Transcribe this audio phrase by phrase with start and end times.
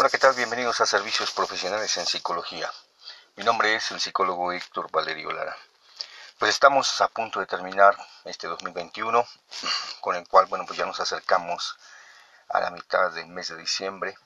[0.00, 0.32] Hola, ¿qué tal?
[0.36, 2.70] Bienvenidos a Servicios Profesionales en Psicología.
[3.34, 5.56] Mi nombre es el psicólogo Héctor Valerio Lara.
[6.38, 9.26] Pues estamos a punto de terminar este 2021,
[10.00, 11.76] con el cual, bueno, pues ya nos acercamos
[12.48, 14.16] a la mitad del mes de diciembre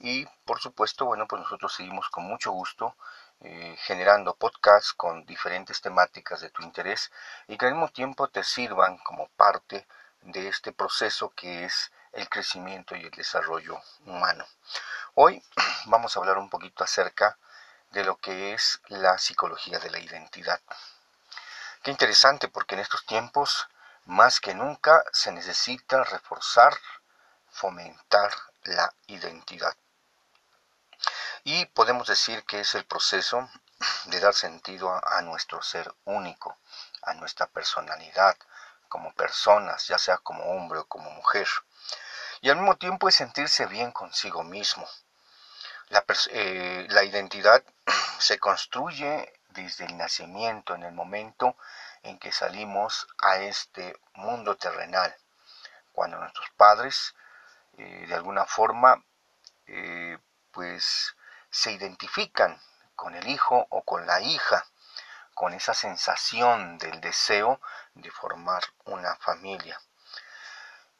[0.00, 2.94] y, por supuesto, bueno, pues nosotros seguimos con mucho gusto
[3.40, 7.10] eh, generando podcasts con diferentes temáticas de tu interés
[7.48, 9.86] y que al mismo tiempo te sirvan como parte de
[10.34, 14.46] este proceso que es el crecimiento y el desarrollo humano.
[15.14, 15.42] Hoy
[15.86, 17.36] vamos a hablar un poquito acerca
[17.90, 20.60] de lo que es la psicología de la identidad.
[21.82, 23.68] Qué interesante porque en estos tiempos
[24.04, 26.76] más que nunca se necesita reforzar,
[27.50, 28.32] fomentar
[28.64, 29.76] la identidad.
[31.44, 33.48] Y podemos decir que es el proceso
[34.06, 36.56] de dar sentido a nuestro ser único,
[37.02, 38.36] a nuestra personalidad
[38.92, 41.48] como personas, ya sea como hombre o como mujer.
[42.42, 44.86] Y al mismo tiempo es sentirse bien consigo mismo.
[45.88, 47.64] La, eh, identidad
[48.18, 51.56] se construye desde el nacimiento, en el momento
[52.02, 55.16] en que salimos a este mundo terrenal,
[55.92, 57.14] cuando nuestros padres
[57.78, 59.02] eh, de alguna forma
[59.68, 60.18] eh,
[60.50, 61.16] pues
[61.48, 62.60] se identifican
[62.94, 64.66] con el hijo o con la hija,
[65.42, 67.60] con esa sensación del deseo
[67.94, 69.76] de formar una familia.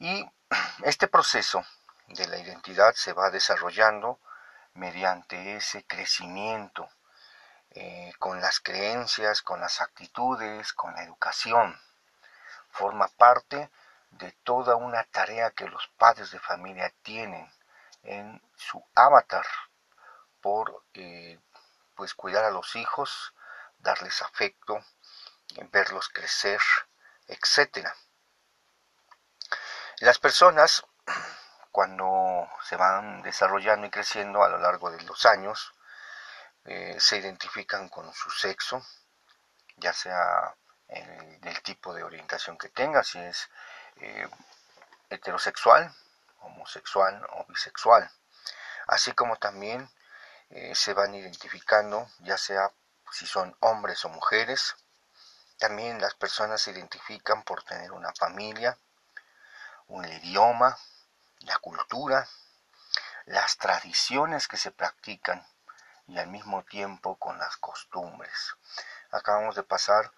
[0.01, 0.29] Y
[0.83, 1.65] este proceso
[2.09, 4.19] de la identidad se va desarrollando
[4.75, 6.89] mediante ese crecimiento
[7.71, 11.81] eh, con las creencias, con las actitudes, con la educación.
[12.73, 13.71] Forma parte
[14.11, 17.49] de toda una tarea que los padres de familia tienen
[18.03, 19.47] en su avatar
[20.41, 21.39] por eh,
[21.95, 23.35] pues cuidar a los hijos,
[23.83, 24.83] darles afecto,
[25.71, 26.61] verlos crecer,
[27.27, 27.95] etcétera.
[29.99, 30.85] Las personas,
[31.71, 35.73] cuando se van desarrollando y creciendo a lo largo de los años,
[36.65, 38.85] eh, se identifican con su sexo,
[39.77, 40.57] ya sea
[40.89, 43.49] el, del tipo de orientación que tenga, si es
[43.97, 44.29] eh,
[45.11, 45.93] heterosexual,
[46.41, 48.11] homosexual o bisexual,
[48.87, 49.89] así como también
[50.51, 52.71] eh, se van identificando, ya sea
[53.13, 54.75] si son hombres o mujeres,
[55.59, 58.77] también las personas se identifican por tener una familia,
[59.89, 60.77] el idioma,
[61.41, 62.27] la cultura,
[63.27, 65.47] las tradiciones que se practican
[66.09, 68.57] y al mismo tiempo con las costumbres.
[69.11, 70.11] Acabamos de pasar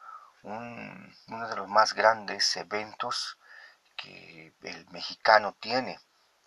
[0.43, 3.39] uno de los más grandes eventos
[3.97, 5.99] que el mexicano tiene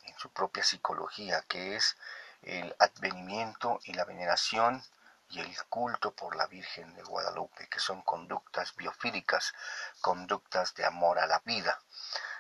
[0.04, 1.98] en su propia psicología, que es
[2.44, 4.84] el advenimiento y la veneración
[5.30, 9.54] y el culto por la Virgen de Guadalupe, que son conductas biofílicas,
[10.02, 11.80] conductas de amor a la vida.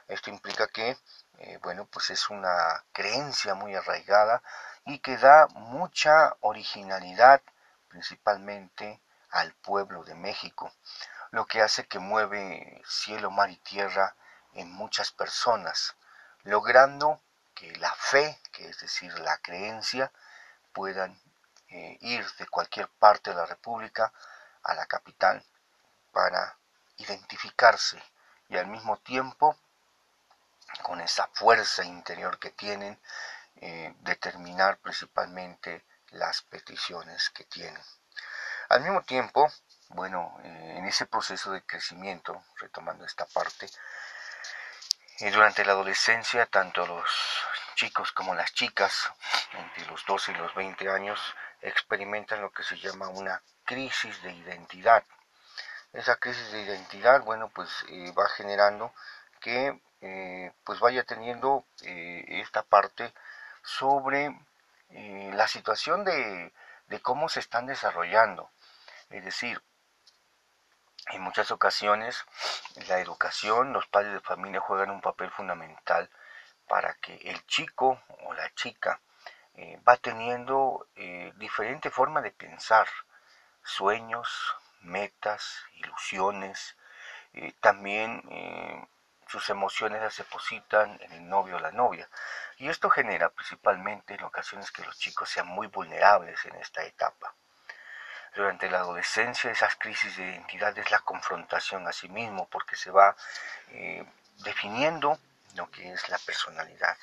[0.08, 0.98] Esto implica que,
[1.40, 4.42] eh, bueno, pues es una creencia muy arraigada
[4.86, 7.42] y que da mucha originalidad
[7.90, 10.72] principalmente al pueblo de México,
[11.32, 14.16] lo que hace que mueve cielo, mar y tierra
[14.54, 15.96] en muchas personas,
[16.44, 17.22] logrando
[17.54, 20.12] que la fe, que es decir, la creencia,
[20.74, 21.20] puedan
[21.70, 24.12] eh, ir de cualquier parte de la República
[24.64, 25.44] a la capital
[26.12, 26.58] para
[26.98, 28.02] identificarse
[28.50, 29.58] y al mismo tiempo
[30.84, 33.00] con esa fuerza interior que tienen,
[33.58, 37.82] eh, determinar principalmente las peticiones que tienen.
[38.70, 39.52] Al mismo tiempo,
[39.90, 43.70] bueno, eh, en ese proceso de crecimiento, retomando esta parte,
[45.20, 47.10] durante la adolescencia, tanto los
[47.76, 49.12] chicos como las chicas,
[49.54, 51.20] entre los 12 y los 20 años,
[51.62, 55.04] experimentan lo que se llama una crisis de identidad.
[55.94, 57.70] Esa crisis de identidad, bueno, pues
[58.18, 58.94] va generando
[59.40, 63.14] que eh, pues vaya teniendo eh, esta parte
[63.64, 64.28] sobre
[64.90, 66.54] eh, la situación de,
[66.88, 68.52] de cómo se están desarrollando.
[69.10, 69.62] Es decir,
[71.08, 72.26] en muchas ocasiones
[72.88, 76.10] la educación, los padres de familia juegan un papel fundamental
[76.68, 79.02] para que el chico o la chica
[79.88, 80.88] va teniendo
[81.36, 82.88] diferente forma de pensar,
[83.64, 86.78] sueños, metas, ilusiones,
[87.60, 88.22] también
[89.28, 92.08] sus emociones las depositan en el novio o la novia.
[92.58, 97.34] Y esto genera principalmente en ocasiones que los chicos sean muy vulnerables en esta etapa.
[98.36, 102.92] Durante la adolescencia esas crisis de identidad es la confrontación a sí mismo porque se
[102.92, 103.16] va
[103.70, 104.06] eh,
[104.44, 105.20] definiendo
[105.56, 106.98] lo que es la personalidad,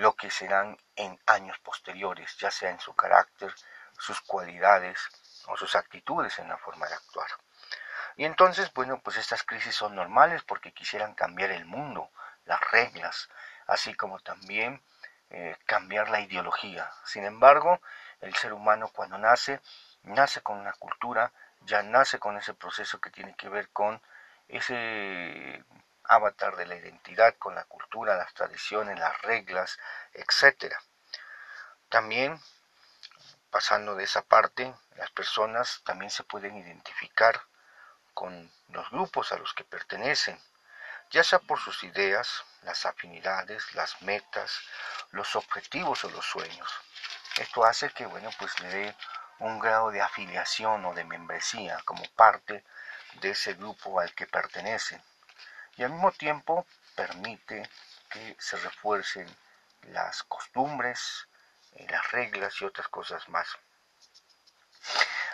[0.00, 3.54] lo que serán en años posteriores, ya sea en su carácter,
[3.98, 4.98] sus cualidades
[5.46, 7.28] o sus actitudes en la forma de actuar.
[8.16, 12.10] Y entonces, bueno, pues estas crisis son normales porque quisieran cambiar el mundo,
[12.46, 13.28] las reglas,
[13.66, 14.82] así como también
[15.28, 16.90] eh, cambiar la ideología.
[17.04, 17.80] Sin embargo,
[18.20, 19.60] el ser humano cuando nace,
[20.02, 21.30] nace con una cultura,
[21.60, 24.00] ya nace con ese proceso que tiene que ver con
[24.48, 25.62] ese
[26.10, 29.78] avatar de la identidad, con la cultura, las tradiciones, las reglas,
[30.12, 30.74] etc.
[31.88, 32.40] También,
[33.50, 37.40] pasando de esa parte, las personas también se pueden identificar
[38.12, 40.36] con los grupos a los que pertenecen,
[41.10, 44.60] ya sea por sus ideas, las afinidades, las metas,
[45.10, 46.68] los objetivos o los sueños.
[47.36, 48.96] Esto hace que, bueno, pues le dé
[49.38, 52.64] un grado de afiliación o de membresía como parte
[53.20, 55.00] de ese grupo al que pertenecen.
[55.76, 57.68] Y al mismo tiempo permite
[58.10, 59.26] que se refuercen
[59.82, 61.28] las costumbres,
[61.72, 63.48] eh, las reglas y otras cosas más.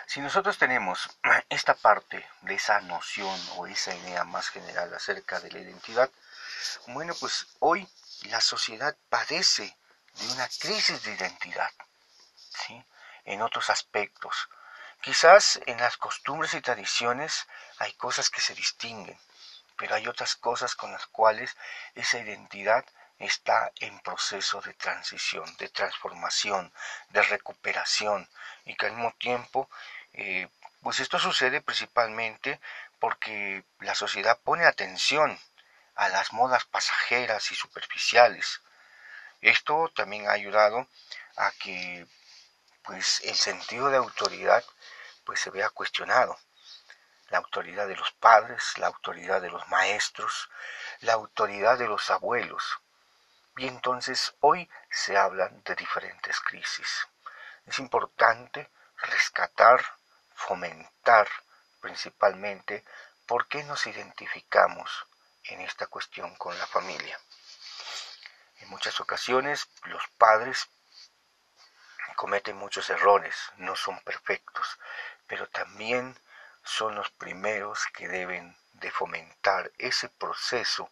[0.05, 1.09] Si nosotros tenemos
[1.49, 6.09] esta parte de esa noción o esa idea más general acerca de la identidad,
[6.87, 7.87] bueno, pues hoy
[8.23, 9.75] la sociedad padece
[10.15, 11.71] de una crisis de identidad,
[12.65, 12.83] ¿sí?
[13.25, 14.49] En otros aspectos.
[15.01, 17.45] Quizás en las costumbres y tradiciones
[17.77, 19.19] hay cosas que se distinguen,
[19.77, 21.55] pero hay otras cosas con las cuales
[21.95, 22.85] esa identidad
[23.19, 26.71] está en proceso de transición, de transformación,
[27.09, 28.29] de recuperación,
[28.65, 29.69] y que al mismo tiempo
[30.13, 30.47] eh,
[30.81, 32.59] pues esto sucede principalmente
[32.99, 35.39] porque la sociedad pone atención
[35.95, 38.61] a las modas pasajeras y superficiales.
[39.41, 40.87] Esto también ha ayudado
[41.35, 42.07] a que
[42.83, 44.63] pues el sentido de autoridad
[45.25, 46.39] pues se vea cuestionado.
[47.29, 50.49] La autoridad de los padres, la autoridad de los maestros,
[51.01, 52.79] la autoridad de los abuelos.
[53.57, 57.07] Y entonces hoy se hablan de diferentes crisis.
[57.65, 59.83] Es importante rescatar
[60.37, 61.27] fomentar
[61.81, 62.85] principalmente
[63.25, 65.07] por qué nos identificamos
[65.45, 67.19] en esta cuestión con la familia.
[68.59, 70.69] En muchas ocasiones los padres
[72.15, 74.79] cometen muchos errores, no son perfectos,
[75.27, 76.17] pero también
[76.67, 80.91] son los primeros que deben de fomentar ese proceso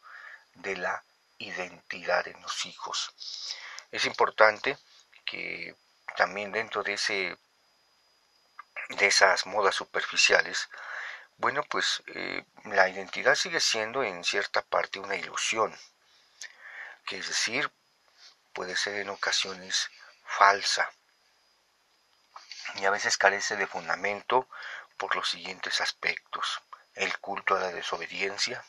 [0.56, 1.04] de la
[1.38, 3.13] identidad en los hijos.
[3.92, 4.77] Es importante
[5.25, 5.75] que
[6.16, 7.38] también dentro de ese
[8.89, 10.69] de esas modas superficiales,
[11.38, 15.75] bueno, pues eh, la identidad sigue siendo en cierta parte una ilusión,
[17.06, 17.71] que es decir,
[18.54, 19.89] puede ser en ocasiones
[20.24, 20.89] falsa
[22.75, 24.48] y a veces carece de fundamento
[24.97, 26.62] por los siguientes aspectos,
[26.94, 28.63] el culto a la desobediencia,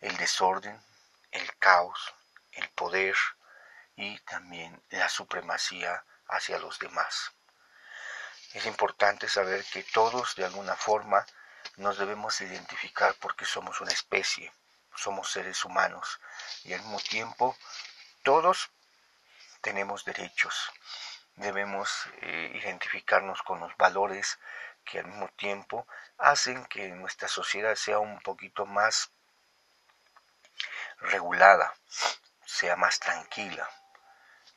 [0.00, 0.82] el desorden,
[1.30, 2.14] el caos,
[2.52, 3.16] el poder
[3.96, 7.32] y también la supremacía hacia los demás.
[8.52, 11.26] Es importante saber que todos de alguna forma
[11.76, 14.52] nos debemos identificar porque somos una especie,
[14.94, 16.20] somos seres humanos
[16.62, 17.56] y al mismo tiempo
[18.22, 18.70] todos
[19.60, 20.70] tenemos derechos.
[21.36, 24.38] Debemos eh, identificarnos con los valores
[24.84, 25.86] que al mismo tiempo
[26.18, 29.10] hacen que nuestra sociedad sea un poquito más
[31.00, 31.74] regulada,
[32.44, 33.68] sea más tranquila,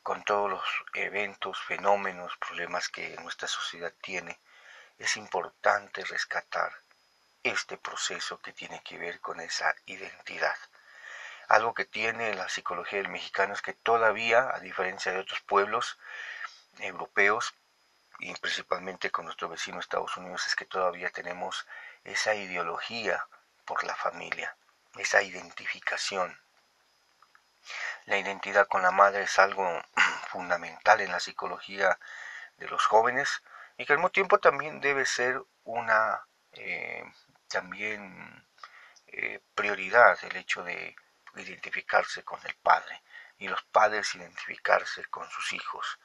[0.02, 0.64] con todos los
[0.94, 4.38] eventos, fenómenos, problemas que nuestra sociedad tiene,
[4.98, 6.72] es importante rescatar
[7.42, 10.56] este proceso que tiene que ver con esa identidad.
[11.48, 15.98] Algo que tiene la psicología del mexicano es que todavía, a diferencia de otros pueblos
[16.78, 17.54] europeos,
[18.18, 21.66] y principalmente con nuestro vecino Estados Unidos, es que todavía tenemos
[22.04, 23.24] esa ideología
[23.64, 24.56] por la familia,
[24.96, 26.38] esa identificación.
[28.06, 29.82] La identidad con la madre es algo
[30.30, 31.98] fundamental en la psicología
[32.56, 33.42] de los jóvenes
[33.76, 36.20] y que al mismo tiempo también debe ser una
[36.52, 37.04] eh,
[37.48, 38.44] también
[39.06, 40.96] eh, prioridad el hecho de
[41.36, 43.02] identificarse con el padre
[43.38, 45.98] y los padres identificarse con sus hijos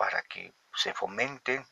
[0.00, 1.66] para que se fomenten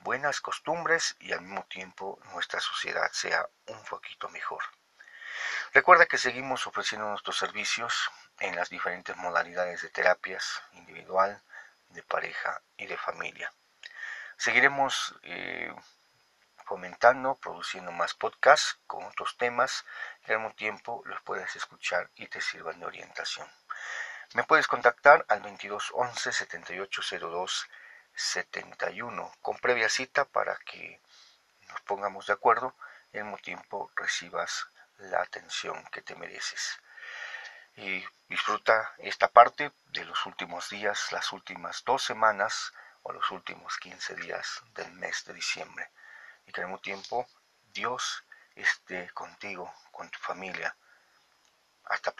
[0.00, 4.64] buenas costumbres y al mismo tiempo nuestra sociedad sea un poquito mejor.
[5.72, 11.40] Recuerda que seguimos ofreciendo nuestros servicios en las diferentes modalidades de terapias individual,
[11.90, 13.52] de pareja y de familia.
[14.36, 15.72] Seguiremos eh,
[16.64, 19.84] fomentando, produciendo más podcasts con otros temas
[20.24, 23.48] que al mismo tiempo los puedas escuchar y te sirvan de orientación.
[24.34, 27.66] Me puedes contactar al 22 11 7802
[28.14, 31.00] 71 con previa cita para que
[31.68, 32.74] nos pongamos de acuerdo
[33.12, 34.66] y al mismo tiempo recibas
[34.98, 36.80] la atención que te mereces
[37.78, 42.72] y disfruta esta parte de los últimos días, las últimas dos semanas
[43.04, 45.88] o los últimos 15 días del mes de diciembre.
[46.46, 47.28] Y que al mismo tiempo
[47.72, 48.24] Dios
[48.56, 50.74] esté contigo, con tu familia.
[51.84, 52.10] Hasta